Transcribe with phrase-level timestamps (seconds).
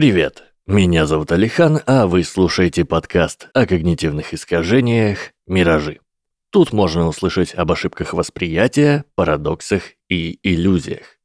[0.00, 6.00] Привет, меня зовут Алихан, а вы слушаете подкаст о когнитивных искажениях «Миражи».
[6.48, 11.18] Тут можно услышать об ошибках восприятия, парадоксах и иллюзиях.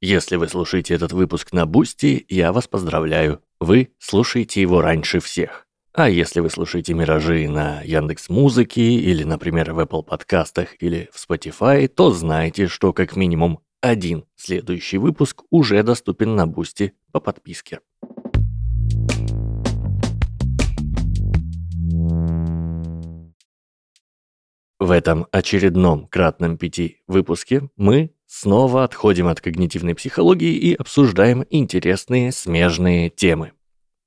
[0.00, 5.66] Если вы слушаете этот выпуск на Boosty, я вас поздравляю, вы слушаете его раньше всех.
[5.92, 11.16] А если вы слушаете «Миражи» на Яндекс Музыке или, например, в Apple подкастах или в
[11.16, 17.80] Spotify, то знайте, что как минимум один следующий выпуск уже доступен на Boosty по подписке.
[24.80, 32.32] В этом очередном кратном пяти выпуске мы снова отходим от когнитивной психологии и обсуждаем интересные
[32.32, 33.52] смежные темы.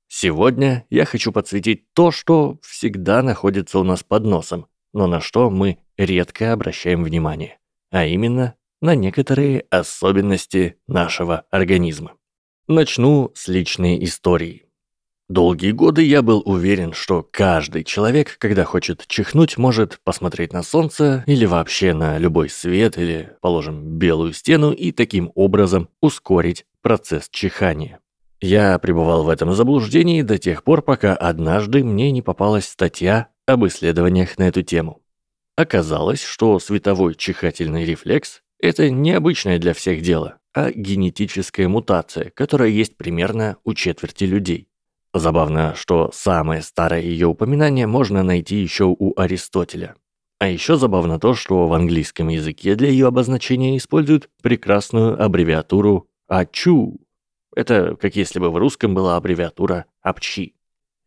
[0.08, 5.48] Сегодня я хочу подсветить то, что всегда находится у нас под носом, но на что
[5.48, 7.58] мы редко обращаем внимание,
[7.92, 12.14] а именно на некоторые особенности нашего организма.
[12.66, 14.63] Начну с личной истории.
[15.30, 21.24] Долгие годы я был уверен, что каждый человек, когда хочет чихнуть, может посмотреть на солнце
[21.26, 28.00] или вообще на любой свет или, положим, белую стену и таким образом ускорить процесс чихания.
[28.42, 33.64] Я пребывал в этом заблуждении до тех пор, пока однажды мне не попалась статья об
[33.64, 35.00] исследованиях на эту тему.
[35.56, 42.98] Оказалось, что световой чихательный рефлекс– это необычное для всех дело, а генетическая мутация, которая есть
[42.98, 44.68] примерно у четверти людей.
[45.14, 49.94] Забавно, что самое старое ее упоминание можно найти еще у Аристотеля.
[50.40, 57.00] А еще забавно то, что в английском языке для ее обозначения используют прекрасную аббревиатуру «ачу»,
[57.54, 60.56] это как если бы в русском была аббревиатура «АПЧИ».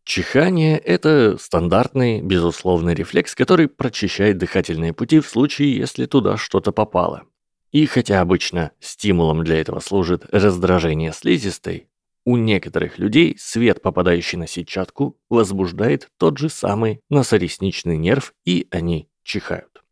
[0.04, 7.24] Чихание– это стандартный, безусловный рефлекс, который прочищает дыхательные пути в случае, если туда что-то попало.
[7.72, 11.87] И хотя обычно стимулом для этого служит раздражение слизистой,
[12.28, 19.08] у некоторых людей свет, попадающий на сетчатку, возбуждает тот же самый носоресничный нерв, и они
[19.22, 19.82] чихают.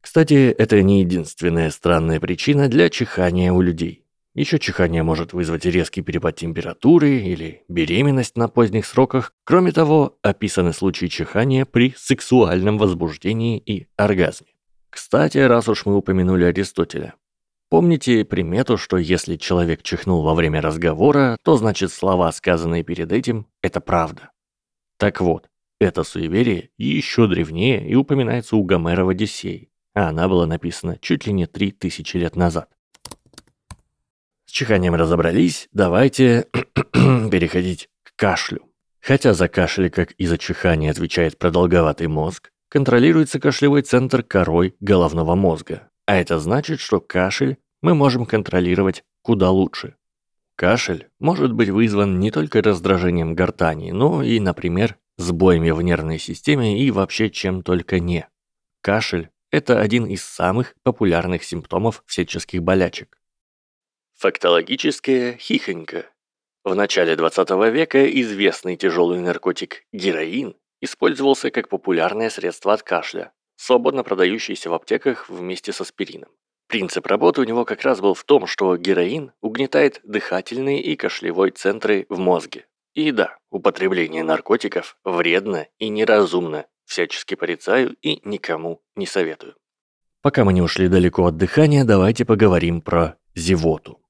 [0.00, 4.04] Кстати, это не единственная странная причина для чихания у людей.
[4.34, 9.32] Еще чихание может вызвать резкий перепад температуры или беременность на поздних сроках.
[9.42, 14.46] Кроме того, описаны случаи чихания при сексуальном возбуждении и оргазме.
[14.90, 17.14] Кстати, раз уж мы упомянули Аристотеля.
[17.70, 23.46] Помните примету, что если человек чихнул во время разговора, то значит слова, сказанные перед этим,
[23.62, 24.32] это правда.
[24.98, 25.48] Так вот,
[25.78, 31.28] это суеверие еще древнее и упоминается у Гомера в Одиссее, а она была написана чуть
[31.28, 32.68] ли не три тысячи лет назад.
[34.46, 36.48] С чиханием разобрались, давайте
[36.92, 38.68] переходить к кашлю.
[39.00, 45.36] Хотя за кашель, как и за чихание, отвечает продолговатый мозг, контролируется кашлевой центр корой головного
[45.36, 45.89] мозга.
[46.10, 49.94] А это значит, что кашель мы можем контролировать куда лучше.
[50.56, 56.82] Кашель может быть вызван не только раздражением гортани, но и, например, сбоями в нервной системе
[56.82, 58.28] и вообще чем только не.
[58.80, 63.16] Кашель– это один из самых популярных симптомов всяческих болячек.
[64.14, 66.06] Фактологическая хихонька.
[66.64, 74.02] В начале 20 века известный тяжелый наркотик героин использовался как популярное средство от кашля, свободно
[74.02, 76.30] продающийся в аптеках вместе с аспирином.
[76.66, 81.50] Принцип работы у него как раз был в том, что героин угнетает дыхательные и кашлевой
[81.50, 82.66] центры в мозге.
[82.94, 89.56] И да, употребление наркотиков вредно и неразумно, всячески порицаю и никому не советую.
[90.22, 94.00] Пока мы не ушли далеко от дыхания, давайте поговорим про зевоту.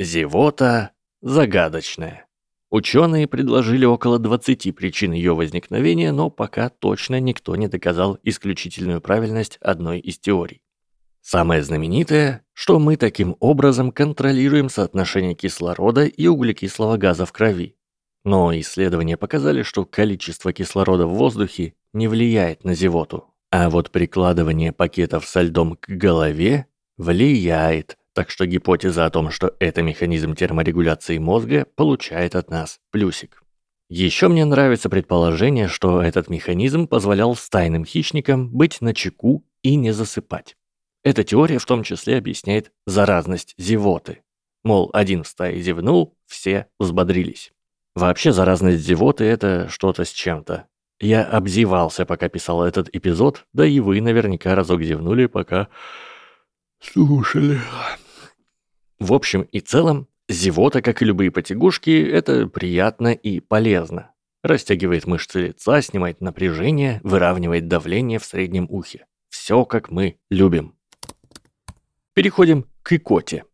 [0.00, 2.26] Зевота загадочная.
[2.72, 9.58] Ученые предложили около 20 причин ее возникновения, но пока точно никто не доказал исключительную правильность
[9.60, 10.62] одной из теорий.
[11.20, 17.76] Самое знаменитое, что мы таким образом контролируем соотношение кислорода и углекислого газа в крови.
[18.24, 23.26] Но исследования показали, что количество кислорода в воздухе не влияет на зевоту.
[23.50, 29.54] А вот прикладывание пакетов со льдом к голове влияет, так что гипотеза о том, что
[29.58, 33.42] это механизм терморегуляции мозга, получает от нас плюсик.
[33.88, 39.92] Еще мне нравится предположение, что этот механизм позволял стайным хищникам быть на чеку и не
[39.92, 40.56] засыпать.
[41.04, 44.22] Эта теория в том числе объясняет заразность зевоты.
[44.64, 47.52] Мол, один в стае зевнул, все взбодрились.
[47.94, 50.68] Вообще заразность зевоты– это что-то с чем-то.
[51.00, 55.68] Я обзевался, пока писал этот эпизод, да и вы наверняка разок зевнули, пока
[56.82, 57.60] слушали.
[58.98, 64.12] В общем и целом, зевота, как и любые потягушки, это приятно и полезно.
[64.42, 69.06] Растягивает мышцы лица, снимает напряжение, выравнивает давление в среднем ухе.
[69.28, 70.76] Все, как мы любим.
[72.14, 73.44] Переходим к икоте.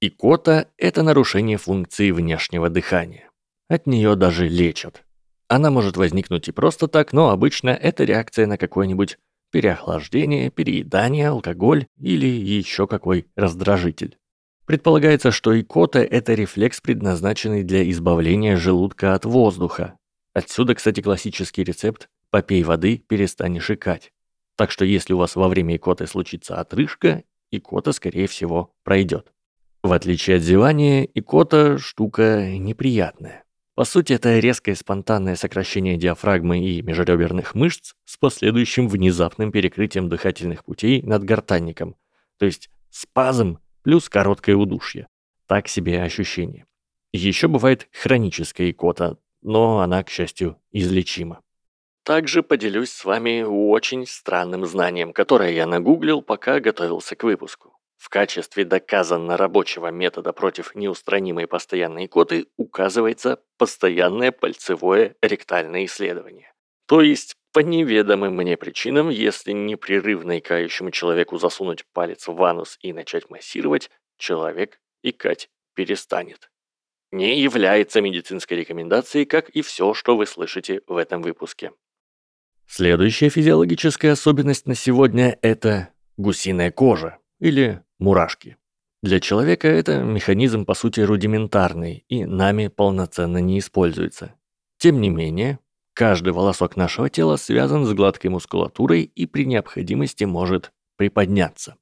[0.00, 3.30] Икота– это нарушение функции внешнего дыхания.
[3.68, 5.04] от нее даже лечат.
[5.48, 9.18] Она может возникнуть и просто так, но обычно это реакция на какое-нибудь
[9.50, 14.18] переохлаждение, переедание, алкоголь или еще какой раздражитель.
[14.66, 19.96] Предполагается, что икота– это рефлекс, предназначенный для избавления желудка от воздуха.
[20.34, 24.12] Отсюда, кстати, классический рецепт «попей воды, перестанешь икать».
[24.56, 29.32] Так что если у вас во время икоты случится отрыжка, икота, скорее всего, пройдет.
[29.82, 33.44] В отличие от зевания, икота– штука неприятная.
[33.78, 40.64] По сути, это резкое спонтанное сокращение диафрагмы и межреберных мышц с последующим внезапным перекрытием дыхательных
[40.64, 41.94] путей над гортанником,
[42.40, 45.06] то есть спазм плюс короткое удушье.
[45.46, 46.66] Так себе ощущение.
[47.12, 51.40] Еще бывает хроническая икота, но она, к счастью, излечима.
[52.02, 57.77] Также поделюсь с вами очень странным знанием, которое я нагуглил, пока готовился к выпуску.
[57.98, 66.52] В качестве доказанно рабочего метода против неустранимой постоянной икоты указывается постоянное пальцевое ректальное исследование.
[66.86, 72.92] То есть, по неведомым мне причинам, если непрерывно икающему человеку засунуть палец в анус и
[72.92, 76.50] начать массировать, человек икать перестанет.
[77.10, 81.72] Не является медицинской рекомендацией, как и все, что вы слышите в этом выпуске.
[82.66, 88.56] Следующая физиологическая особенность на сегодня– это гусиная кожа или мурашки.
[89.02, 94.34] Для человека это механизм по сути рудиментарный и нами полноценно не используется.
[94.78, 95.60] Тем не менее,
[95.94, 101.76] каждый волосок нашего тела связан с гладкой мускулатурой и при необходимости может приподняться.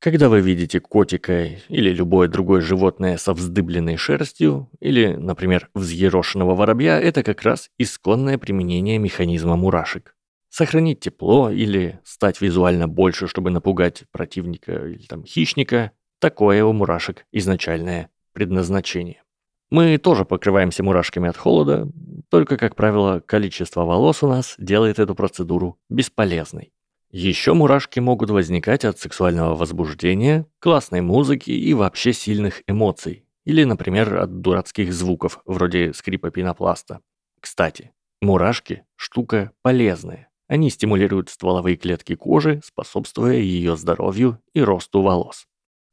[0.00, 6.98] Когда вы видите котика или любое другое животное со вздыбленной шерстью, или, например, взъерошенного воробья,
[6.98, 10.16] это как раз исконное применение механизма мурашек
[10.52, 17.24] сохранить тепло или стать визуально больше, чтобы напугать противника или там хищника, такое у мурашек
[17.32, 19.22] изначальное предназначение.
[19.70, 21.88] Мы тоже покрываемся мурашками от холода,
[22.28, 26.74] только, как правило, количество волос у нас делает эту процедуру бесполезной.
[27.10, 34.18] Еще мурашки могут возникать от сексуального возбуждения, классной музыки и вообще сильных эмоций, или, например,
[34.18, 37.00] от дурацких звуков, вроде скрипа пенопласта.
[37.40, 40.28] Кстати, мурашки– штука полезная.
[40.48, 45.46] Они стимулируют стволовые клетки кожи, способствуя ее здоровью и росту волос.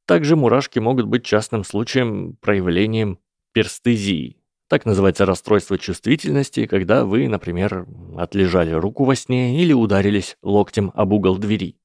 [0.05, 3.19] Также мурашки могут быть частным случаем проявлением
[3.53, 4.37] перстезии.
[4.67, 7.87] Так называется расстройство чувствительности, когда вы, например,
[8.17, 11.75] отлежали руку во сне или ударились локтем об угол двери.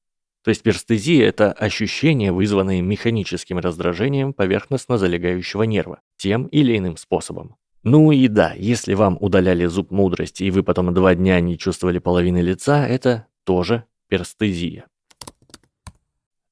[0.43, 7.55] То есть перстезия– это ощущение, вызванное механическим раздражением поверхностно залегающего нерва, тем или иным способом.
[7.85, 11.99] Ну и да, если вам удаляли зуб мудрости, и вы потом два дня не чувствовали
[11.99, 14.87] половины лица, это тоже перстезия.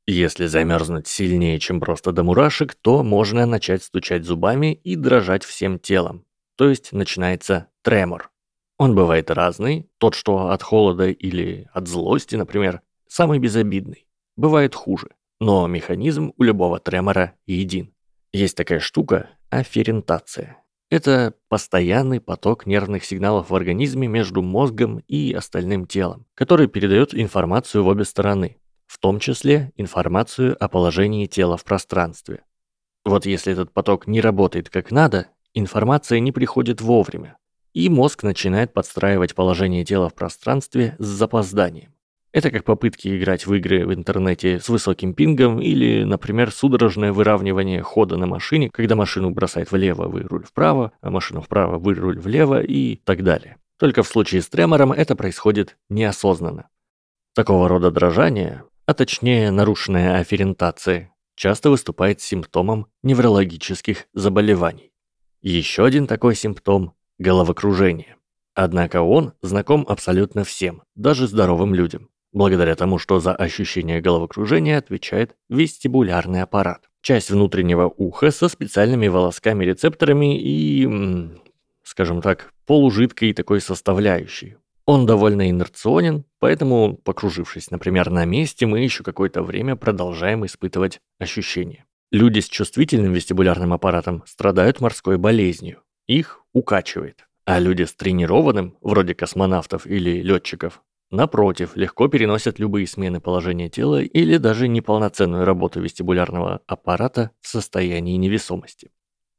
[0.06, 5.80] Если замерзнуть сильнее, чем просто до мурашек, то можно начать стучать зубами и дрожать всем
[5.80, 6.24] телом.
[6.56, 8.30] То есть начинается тремор.
[8.78, 14.06] Он бывает разный, тот, что от холода или от злости, например, самый безобидный.
[14.36, 15.08] Бывает хуже,
[15.40, 17.92] но механизм у любого тремора един.
[18.32, 20.62] Есть такая штука– афферентация.
[20.94, 27.84] Это постоянный поток нервных сигналов в организме между мозгом и остальным телом, который передает информацию
[27.84, 32.44] в обе стороны, в том числе информацию о положении тела в пространстве.
[33.06, 37.39] Вот если этот поток не работает как надо, информация не приходит вовремя,
[37.74, 41.96] и мозг начинает подстраивать положение тела в пространстве с запозданием.
[42.34, 47.84] Это как попытки играть в игры в интернете с высоким пингом или, например, судорожное выравнивание
[47.84, 52.20] хода на машине, когда машину бросает влево, вы руль вправо, а машину вправо, вы руль
[52.20, 53.58] влево и так далее.
[53.78, 56.70] Только в случае с тремором это происходит неосознанно.
[57.36, 64.92] Такого рода дрожание, а точнее нарушенная афферентация, часто выступает симптомом неврологических заболеваний.
[65.44, 68.16] Еще один такой симптом– головокружение.
[68.56, 75.36] Однако он знаком абсолютно всем, даже здоровым людям благодаря тому, что за ощущение головокружения отвечает
[75.50, 76.90] вестибулярный аппарат.
[77.02, 81.32] Часть внутреннего уха со специальными волосками-рецепторами и,
[81.84, 84.58] скажем так, полужидкой такой составляющей.
[84.86, 91.86] Он довольно инерционен, поэтому, покружившись, например, на месте, мы еще какое-то время продолжаем испытывать ощущения.
[92.12, 95.82] Люди с чувствительным вестибулярным аппаратом страдают морской болезнью.
[96.06, 97.25] Их укачивает.
[97.46, 100.82] А люди с тренированным, вроде космонавтов или летчиков,
[101.13, 108.17] Напротив, легко переносят любые смены положения тела или даже неполноценную работу вестибулярного аппарата в состоянии
[108.17, 108.89] невесомости.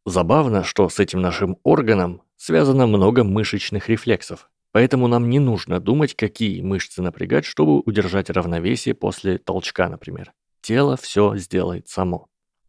[0.06, 6.14] Забавно, что с этим нашим органом связано много мышечных рефлексов, поэтому нам не нужно думать,
[6.14, 10.32] какие мышцы напрягать, чтобы удержать равновесие после толчка, например.
[10.60, 12.28] Тело все сделает само.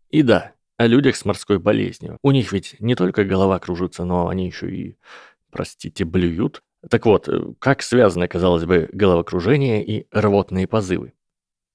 [0.09, 2.17] И да, о людях с морской болезнью.
[2.24, 4.97] У них ведь не только голова кружится, но они еще и,
[5.51, 6.63] простите, блюют.
[6.89, 11.13] Так вот, э, как связаны, казалось бы, головокружение и рвотные позывы?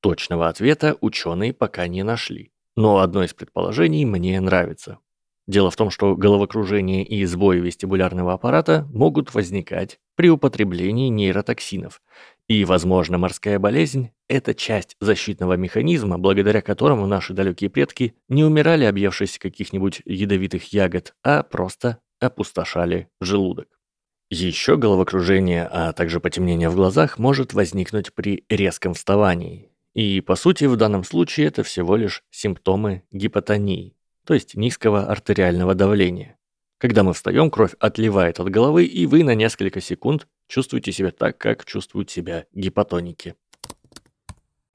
[0.01, 2.53] Точного ответа ученые пока не нашли.
[2.77, 4.99] Но одно из предположений мне нравится.
[5.47, 12.01] Дело в том, что головокружение и сбои вестибулярного аппарата могут возникать при употреблении нейротоксинов.
[12.47, 18.85] И, возможно, морская болезнь– это часть защитного механизма, благодаря которому наши далекие предки не умирали,
[18.85, 23.80] объевшись каких-нибудь ядовитых ягод, а просто опустошали желудок.
[24.33, 29.73] Еще головокружение, а также потемнение в глазах может возникнуть при резком вставании.
[29.93, 35.75] И, по сути, в данном случае это всего лишь симптомы гипотонии, то есть низкого артериального
[35.75, 36.39] давления.
[36.79, 41.37] Когда мы встаем, кровь отливает от головы, и вы на несколько секунд чувствуете себя так,
[41.37, 43.35] как чувствуют себя гипотоники.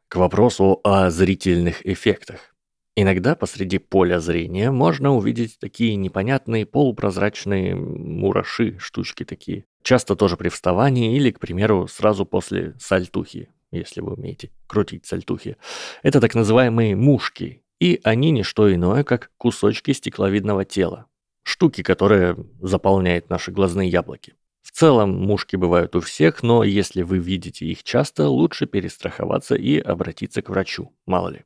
[0.10, 2.55] К вопросу о зрительных эффектах.
[2.98, 9.66] Иногда посреди поля зрения можно увидеть такие непонятные полупрозрачные мураши, штучки такие.
[9.84, 15.58] Часто тоже при вставании или, к примеру, сразу после сальтухи, если вы умеете крутить сальтухи.
[16.04, 21.08] Это так называемые мушки, и они не что иное, как кусочки стекловидного тела.
[21.44, 24.36] Штуки, которые заполняют наши глазные яблоки.
[24.64, 29.78] В целом, мушки бывают у всех, но если вы видите их часто, лучше перестраховаться и
[29.80, 31.44] обратиться к врачу, мало ли.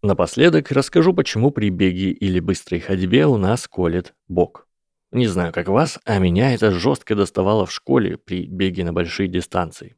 [0.00, 4.68] Напоследок расскажу, почему при беге или быстрой ходьбе у нас колет бок.
[5.10, 9.28] Не знаю, как вас, а меня это жестко доставало в школе при беге на большие
[9.28, 9.96] дистанции.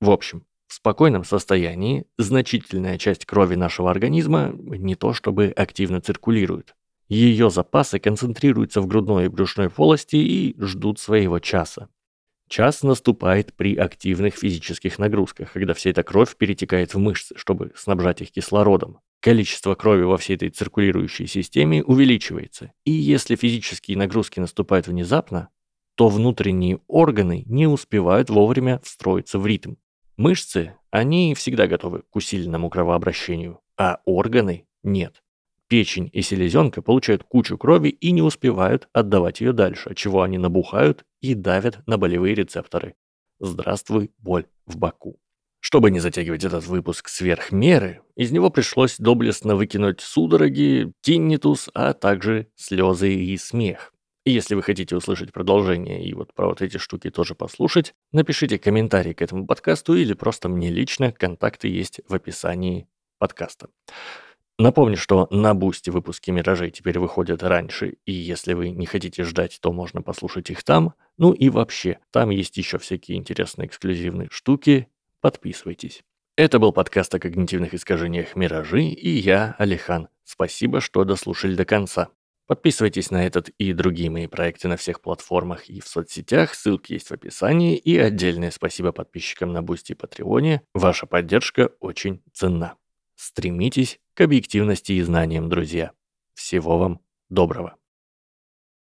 [0.00, 6.74] В общем, в спокойном состоянии значительная часть крови нашего организма не то чтобы активно циркулирует.
[7.08, 11.88] Ее запасы концентрируются в грудной и брюшной полости и ждут своего часа.
[12.48, 18.22] Час наступает при активных физических нагрузках, когда вся эта кровь перетекает в мышцы, чтобы снабжать
[18.22, 18.98] их кислородом.
[19.20, 22.72] Количество крови во всей этой циркулирующей системе увеличивается.
[22.84, 25.48] И если физические нагрузки наступают внезапно,
[25.96, 29.74] то внутренние органы не успевают вовремя встроиться в ритм.
[30.16, 35.22] Мышцы, они всегда готовы к усиленному кровообращению, а органы нет.
[35.66, 41.04] Печень и селезенка получают кучу крови и не успевают отдавать ее дальше, чего они набухают
[41.20, 42.94] и давят на болевые рецепторы.
[43.40, 45.18] Здравствуй, боль в боку.
[45.70, 51.92] Чтобы не затягивать этот выпуск сверх меры, из него пришлось доблестно выкинуть судороги, тиннитус, а
[51.92, 53.92] также слезы и смех.
[54.24, 58.58] И если вы хотите услышать продолжение и вот про вот эти штуки тоже послушать, напишите
[58.58, 63.68] комментарий к этому подкасту или просто мне лично, контакты есть в описании подкаста.
[64.58, 69.58] Напомню, что на Boosty выпуски «Миражей» теперь выходят раньше, и если вы не хотите ждать,
[69.60, 70.94] то можно послушать их там.
[71.18, 74.88] Ну и вообще, там есть еще всякие интересные эксклюзивные штуки.
[75.28, 76.04] Подписывайтесь.
[76.38, 80.08] Это был подкаст о когнитивных искажениях «Миражи» и я, Алихан.
[80.24, 82.08] Спасибо, что дослушали до конца.
[82.46, 87.08] Подписывайтесь на этот и другие мои проекты на всех платформах и в соцсетях, ссылки есть
[87.08, 90.62] в описании, и отдельное спасибо подписчикам на Boosty и Patreon е.
[90.72, 92.76] Ваша поддержка очень ценна.
[93.14, 95.92] Стремитесь к объективности и знаниям, друзья.
[96.32, 97.77] Всего вам доброго.